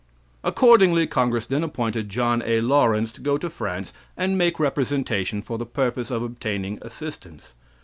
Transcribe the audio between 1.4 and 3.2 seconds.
then appointed John A. Laurens